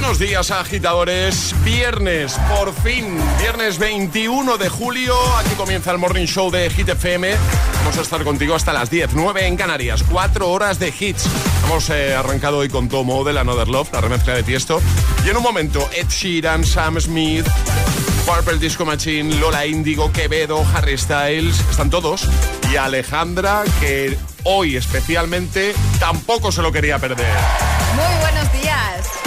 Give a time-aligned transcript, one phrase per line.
[0.00, 1.52] Buenos días, agitadores.
[1.64, 5.12] Viernes, por fin, viernes 21 de julio.
[5.38, 7.34] Aquí comienza el Morning Show de Hit FM.
[7.78, 10.04] Vamos a estar contigo hasta las 10, 9 en Canarias.
[10.08, 11.28] 4 horas de hits.
[11.64, 14.80] Hemos eh, arrancado hoy con Tomo de la Another Love, la remezcla de Tiesto.
[15.26, 17.46] Y en un momento, Ed Sheeran, Sam Smith,
[18.24, 21.58] Purple Disco Machine, Lola Indigo, Quevedo, Harry Styles.
[21.70, 22.28] Están todos.
[22.72, 27.36] Y Alejandra, que hoy especialmente tampoco se lo quería perder.
[27.96, 29.17] Muy buenos días.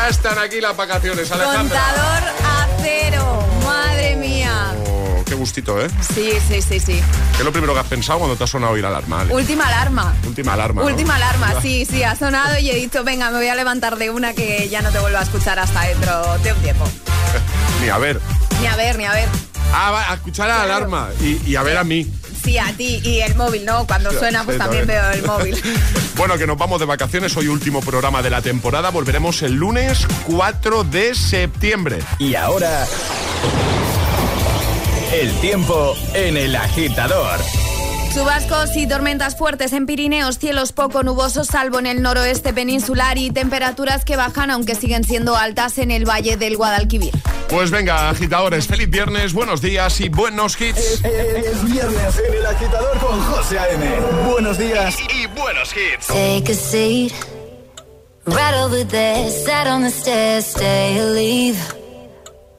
[0.00, 1.78] Ya están aquí las vacaciones, Alejandra.
[1.78, 4.72] Contador a cero, madre mía.
[4.86, 5.90] Oh, qué gustito, ¿eh?
[6.14, 7.02] Sí, sí, sí, sí.
[7.32, 9.26] ¿Qué es lo primero que has pensado cuando te ha sonado oír la alarma?
[9.28, 10.14] Última alarma.
[10.26, 10.80] Última alarma.
[10.80, 10.86] ¿no?
[10.88, 14.08] Última alarma, sí, sí, ha sonado y he dicho, venga, me voy a levantar de
[14.08, 16.88] una que ya no te vuelvo a escuchar hasta dentro de un tiempo.
[17.82, 18.18] Ni a ver.
[18.58, 19.28] Ni a ver, ni a ver.
[19.74, 22.10] Ah, va, a escuchar la alarma y, y a ver a mí.
[22.42, 23.86] Sí, a ti y el móvil, ¿no?
[23.86, 25.02] Cuando suena, pues Sí, también también.
[25.02, 25.62] veo el móvil.
[26.16, 27.34] Bueno, que nos vamos de vacaciones.
[27.38, 28.90] Hoy último programa de la temporada.
[28.90, 32.00] Volveremos el lunes 4 de septiembre.
[32.18, 32.86] Y ahora,
[35.14, 37.40] el tiempo en el agitador.
[38.12, 43.30] Chubascos y tormentas fuertes en Pirineos, cielos poco nubosos salvo en el noroeste peninsular y
[43.30, 47.12] temperaturas que bajan aunque siguen siendo altas en el valle del Guadalquivir.
[47.48, 51.02] Pues venga, agitadores, feliz viernes, buenos días y buenos hits.
[51.04, 54.00] Es viernes en el agitador con José A.M.
[54.30, 54.96] Buenos días.
[55.00, 56.06] Y, y buenos hits.
[56.08, 57.12] Take a seat.
[58.26, 61.79] Right over there, sat on the stairs, stay or leave.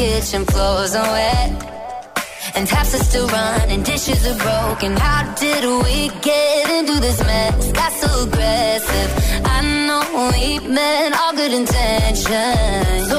[0.00, 0.44] kitchen.
[0.46, 1.50] Floors are wet.
[2.56, 4.90] And taps are still running, dishes are broken.
[4.96, 5.98] How did we
[6.30, 7.70] get into this mess?
[7.80, 9.10] Got so aggressive.
[9.54, 10.44] I know we
[10.76, 13.08] meant all good intentions.
[13.10, 13.18] So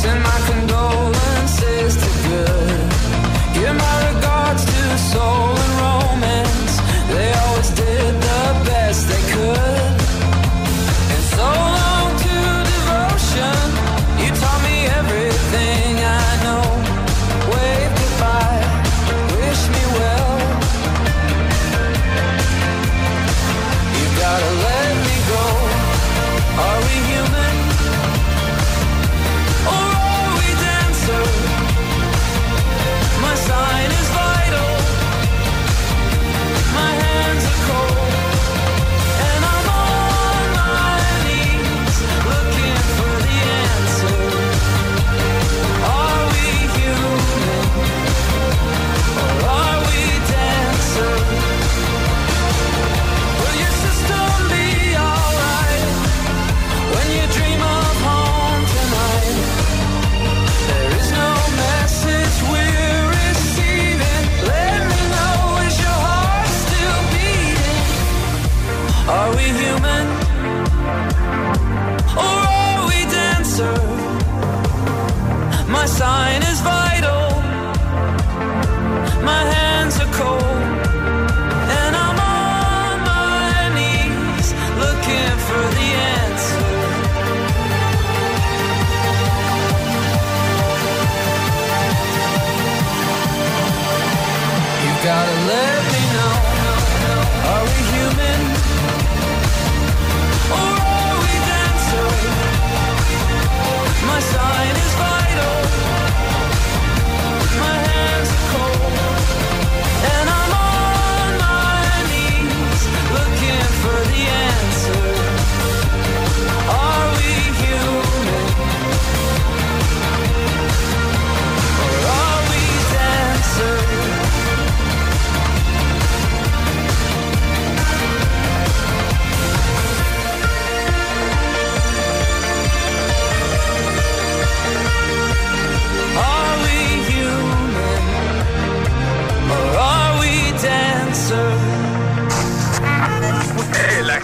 [0.00, 2.90] Send my condolences to good.
[3.54, 5.37] Give my regards to soul.
[75.78, 77.30] My sign is vital.
[79.22, 79.57] My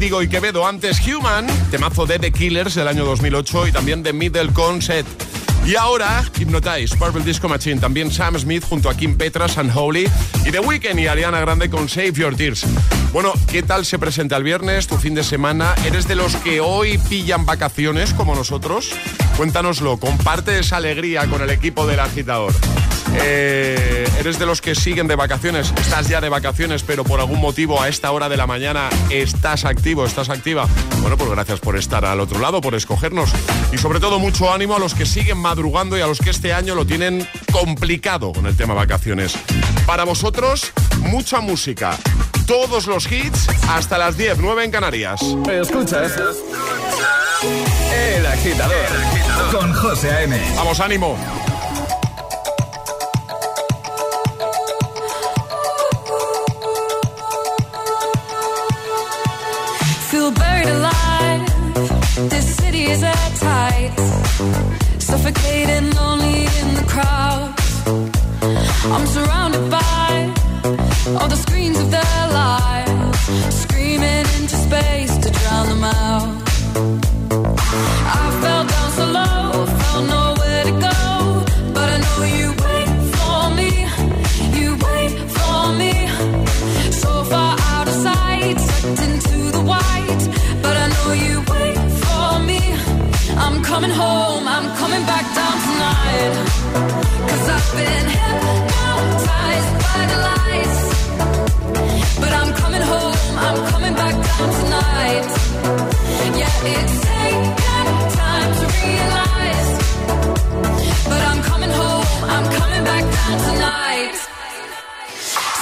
[0.00, 4.14] Índigo y Quevedo antes Human, temazo de The Killers del año 2008 y también de
[4.14, 5.06] Middle Concept.
[5.66, 10.08] Y ahora, Hypnotize, Purple Disco Machine, también Sam Smith junto a Kim Petras, Unholy
[10.46, 12.64] y The Weeknd y Ariana Grande con Save Your Tears.
[13.12, 15.74] Bueno, ¿qué tal se presenta el viernes, tu fin de semana?
[15.84, 18.92] ¿Eres de los que hoy pillan vacaciones como nosotros?
[19.36, 22.54] Cuéntanoslo, comparte esa alegría con el equipo del agitador.
[23.14, 25.72] Eh, ¿Eres de los que siguen de vacaciones?
[25.80, 29.64] ¿Estás ya de vacaciones, pero por algún motivo a esta hora de la mañana estás
[29.64, 30.68] activo, estás activa?
[31.00, 33.30] Bueno, pues gracias por estar al otro lado, por escogernos.
[33.72, 36.52] Y sobre todo mucho ánimo a los que siguen madrugando y a los que este
[36.52, 39.34] año lo tienen complicado con el tema vacaciones.
[39.86, 41.96] Para vosotros, mucha música.
[42.46, 45.20] Todos los hits hasta las 10, 9 en Canarias.
[45.50, 46.12] Escuchas
[47.92, 48.74] El Agitador
[49.52, 50.38] con José A.M.
[50.56, 51.16] Vamos, ánimo.
[60.20, 61.46] Feel buried alive.
[62.28, 63.92] This city is at tight.
[64.98, 67.54] Suffocating, lonely in the crowd.
[68.94, 70.10] I'm surrounded by
[71.18, 76.28] all the screens of their lives, screaming into space to drown them out.
[78.18, 80.98] I fell down so low, found nowhere to go,
[81.72, 83.70] but I know you wait for me.
[84.60, 85.92] You wait for me,
[86.92, 87.59] so far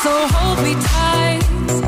[0.03, 1.88] So hold me tight.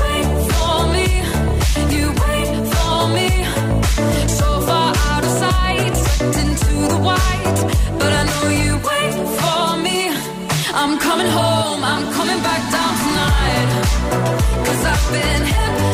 [11.21, 13.69] coming home, I'm coming back down tonight.
[14.65, 15.90] Cause I've been hypnotized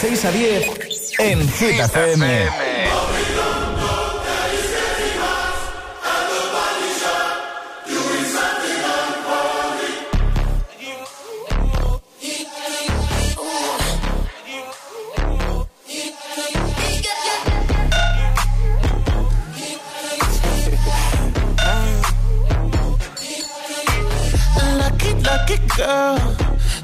[0.00, 0.66] 6 a 10
[1.18, 1.90] en Hit
[25.76, 26.39] girl.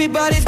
[0.00, 0.47] Everybody's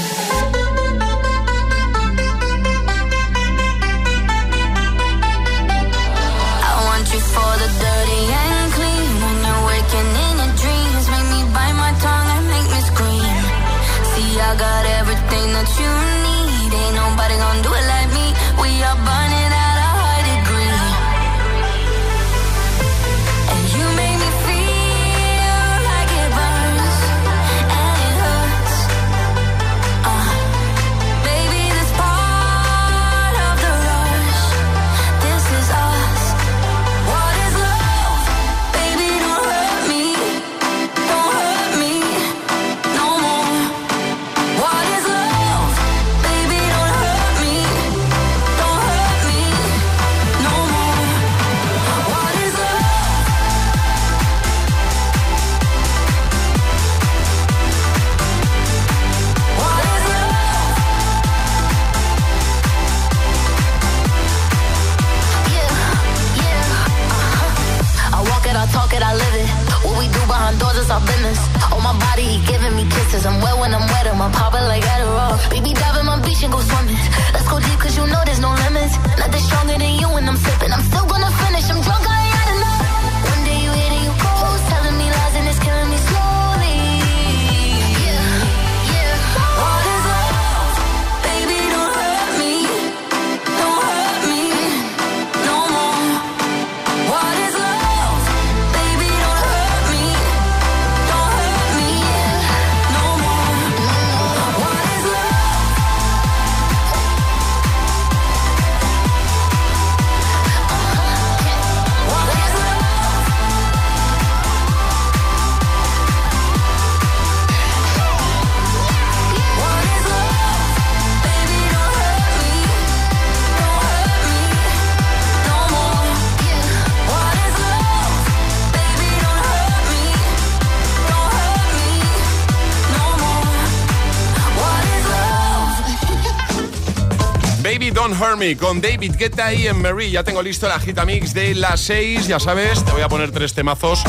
[138.31, 140.09] Con David Guetta y en Mary.
[140.09, 142.27] Ya tengo listo la gita mix de las 6.
[142.27, 144.03] Ya sabes, te voy a poner tres temazos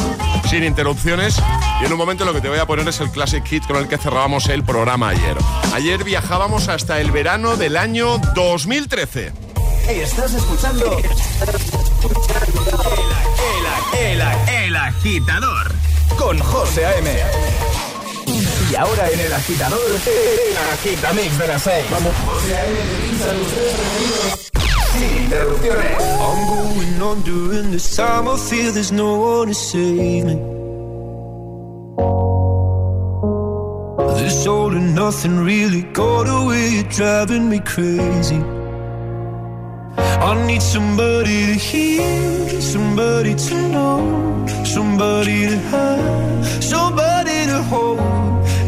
[0.49, 1.43] sin interrupciones.
[1.81, 3.79] Y en un momento lo que te voy a poner es el Classic Hit con
[3.79, 5.37] el que cerrábamos el programa ayer.
[5.75, 9.33] Ayer viajábamos hasta el verano del año 2013.
[9.89, 10.97] Estás escuchando
[13.99, 14.23] el,
[14.65, 15.73] el agitador
[16.17, 17.92] con José A.M.
[18.27, 21.85] Y ahora en el agitador, el de las 6.
[21.91, 22.13] Vamos,
[24.93, 25.97] Sin interrupciones.
[26.21, 28.29] I'm going on during this time.
[28.29, 30.35] I feel there's no one to save me.
[34.19, 38.41] This all and nothing really got away, You're driving me crazy.
[39.97, 48.12] I need somebody to hear, somebody to know, somebody to have, somebody to hold.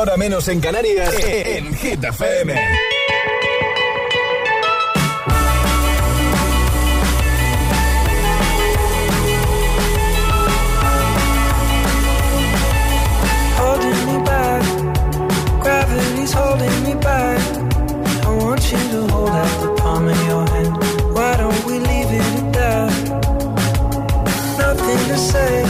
[0.00, 2.54] hora menos en Canarias, en Hit FM.
[13.56, 14.62] Holding me back,
[15.60, 17.40] gravity's holding me back.
[18.24, 20.76] I want you to hold out the palm of your hand.
[21.14, 22.92] Why don't we leave it at that?
[24.58, 25.62] Nothing to say,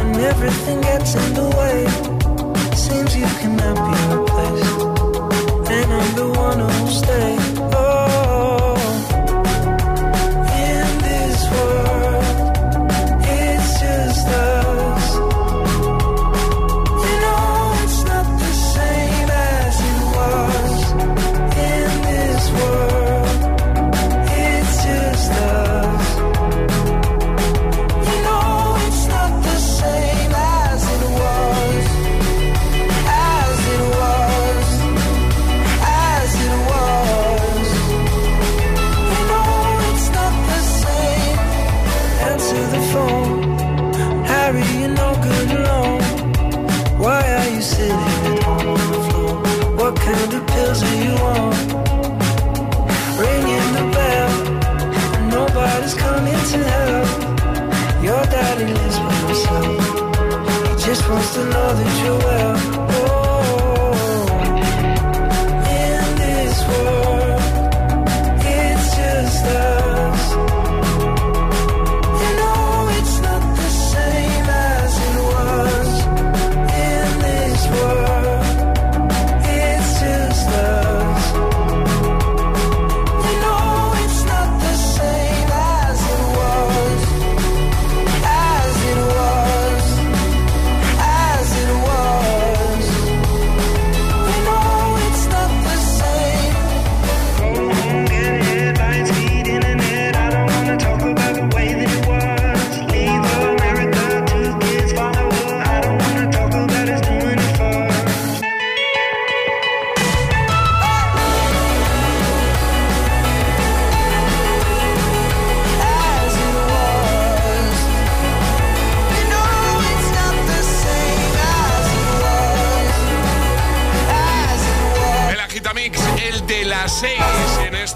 [0.00, 1.53] and everything gets in the way.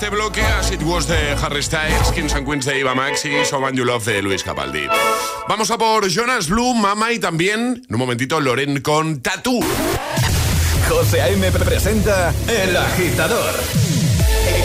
[0.09, 3.61] este bloque a Was de Harry Styles, Kings and Queens de Iba Maxi y So
[3.71, 4.87] You Love de Luis Capaldi.
[5.49, 9.61] Vamos a por Jonas Blue, Mama y también, en un momentito, Loren con Tatú.
[10.89, 11.51] José A.M.
[11.51, 13.55] presenta El Agitador.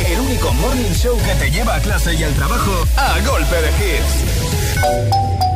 [0.07, 3.69] El único morning show que te lleva a clase y al trabajo a golpe de
[3.69, 5.52] hits.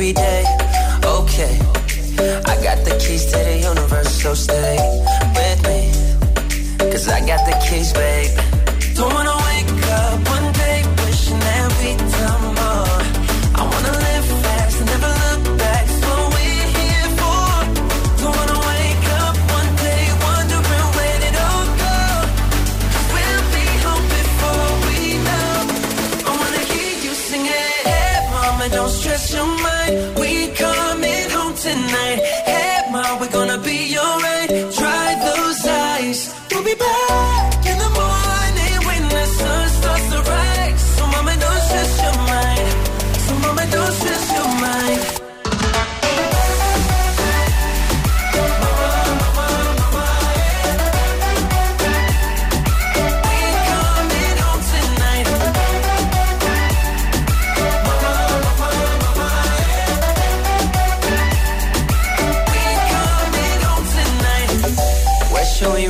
[0.00, 0.39] every day.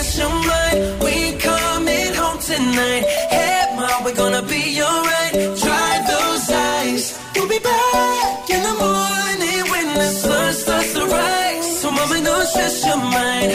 [0.00, 1.02] lost your mind.
[1.02, 3.04] We ain't coming home tonight.
[3.34, 5.32] Hey, mom, we're gonna be alright.
[5.62, 7.04] Dry those eyes.
[7.34, 11.80] You'll be back in the morning when the sun starts to rise.
[11.80, 13.52] So, mama, don't stress your mind.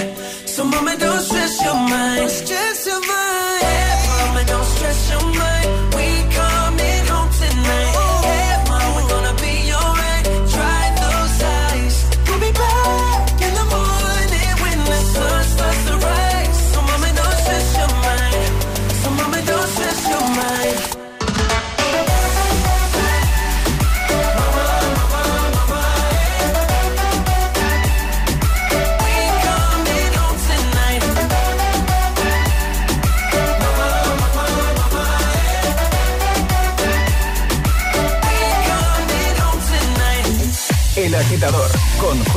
[0.54, 2.30] So, mama, don't stress your mind.
[2.30, 3.65] Stress your mind.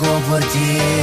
[0.00, 0.93] louco por ti.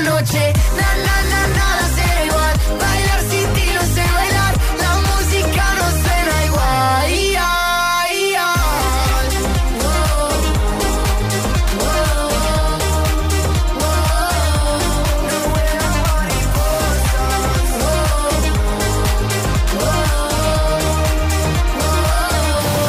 [0.00, 4.92] Esta noche, na na na nada será igual, bailar sin ti no sé bailar, la
[5.08, 6.64] música no suena igual.
[7.04, 9.28] Ay, ay, ay.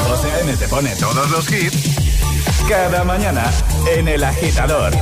[0.07, 0.55] José A.M.
[0.55, 1.89] te pone todos los hits
[2.70, 3.51] cada mañana
[3.97, 4.93] en El Agitador.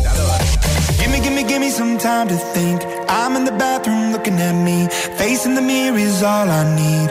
[1.24, 2.82] Gimme, gimme, some time to think.
[3.10, 4.88] I'm in the bathroom looking at me.
[5.18, 7.10] Facing the mirror is all I need.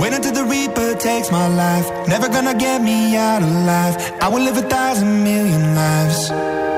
[0.00, 1.86] Wait until the Reaper takes my life.
[2.08, 3.94] Never gonna get me out alive.
[4.20, 6.77] I will live a thousand million lives.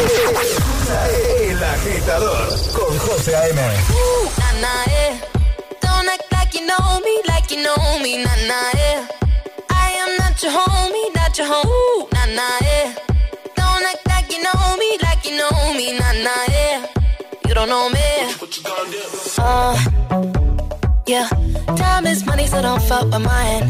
[0.00, 3.56] El agitador con José A.M.
[4.38, 5.20] Nah, nah, yeah.
[5.82, 9.06] Don't act like you know me, like you know me, nah, nah, yeah.
[9.68, 12.94] I am not your homie, not your home, nah, nah, yeah.
[13.56, 16.86] Don't act like you know me, like you know me, nah, nah, yeah.
[17.46, 18.00] You don't know me.
[19.36, 19.76] Uh,
[21.06, 21.28] yeah.
[21.76, 23.68] Time is money, so don't fuck with mine.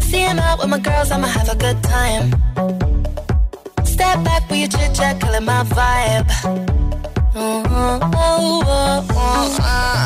[0.00, 2.32] See him out with my girls, I'ma have a good time.
[4.02, 6.28] Step back with your chit chat, killing my vibe.
[7.36, 10.04] Oh, oh, oh, uh.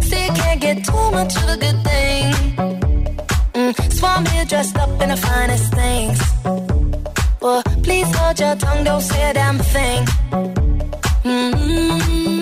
[0.00, 2.24] See, you can't get too much of a good thing.
[3.54, 6.18] Mm, swan me dressed up in the finest things.
[7.40, 10.04] Well, please hold your tongue, don't say a damn thing.
[11.22, 12.41] Mm-hmm.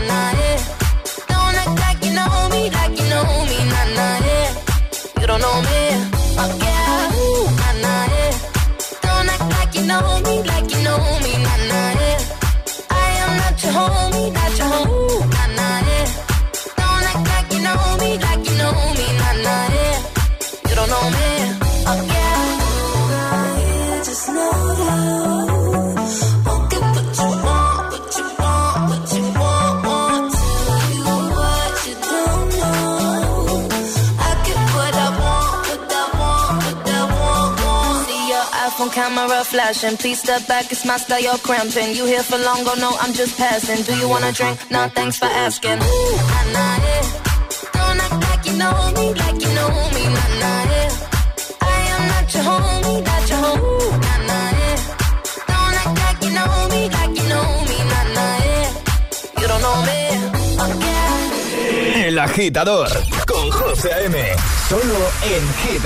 [39.41, 39.97] camera flashing.
[39.97, 41.95] Please step back, it's my style, you're cramping.
[41.95, 43.83] You here for long, go no, I'm just passing.
[43.83, 44.59] Do you wanna drink?
[44.71, 45.79] Nah, thanks for asking.
[45.79, 47.03] Ooh, nah, nah, yeah.
[47.73, 50.89] Don't act like you know me, like you know me, nah, nah, yeah.
[51.61, 54.77] I am not your homie, not your homie, Ooh, nah, nah, yeah.
[55.51, 58.69] Don't act like you know me, like you know me, nah, nah, yeah.
[59.39, 59.99] You don't know me,
[60.61, 62.07] oh yeah.
[62.07, 62.89] El agitador
[63.27, 64.17] con José A.M.
[64.69, 65.85] Solo en Hit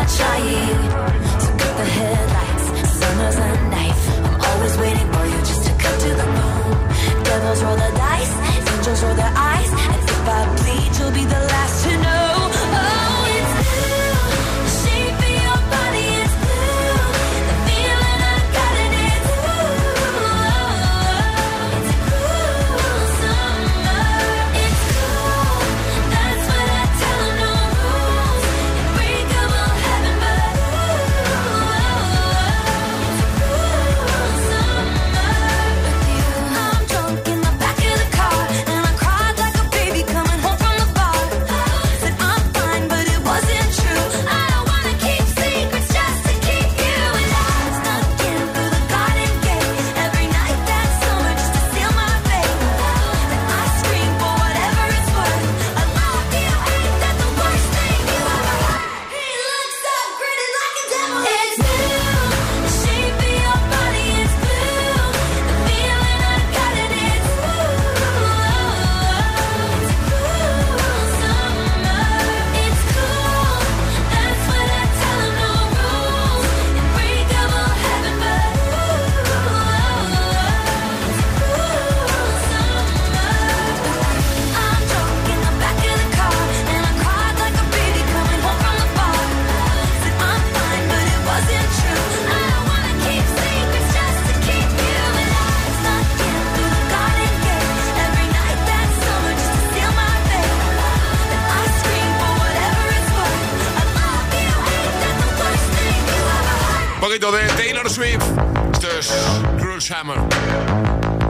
[0.00, 0.82] not trying.
[1.44, 2.66] So cut the headlights.
[3.00, 4.02] Summer's a knife.
[4.26, 7.24] I'm always waiting for you just to cut to the bone.
[7.24, 8.34] Devils roll the dice.
[8.72, 9.70] Angels roll their eyes.
[9.84, 11.69] And if I bleed, you'll be the last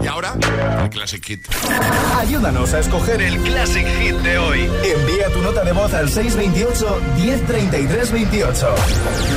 [0.00, 0.34] Y ahora,
[0.80, 1.44] el Classic Hit.
[2.16, 4.70] Ayúdanos a escoger el Classic Hit de hoy.
[4.84, 8.68] Envía tu nota de voz al 628-103328.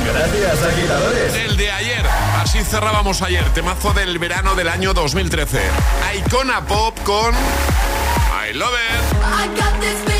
[0.06, 1.34] Gracias, agitadores.
[1.34, 2.06] El de ayer.
[2.40, 3.42] Así cerrábamos ayer.
[3.54, 5.60] Temazo del verano del año 2013.
[6.18, 7.34] Icona Pop con...
[7.34, 9.16] I Love It.
[9.24, 10.13] I got